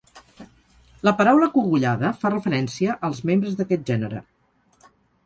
La 1.07 1.11
paraula 1.19 1.49
cogullada 1.57 2.11
fa 2.23 2.31
referència 2.35 2.97
als 3.09 3.21
membres 3.31 3.61
d'aquest 3.61 3.85
gènere. 3.91 4.23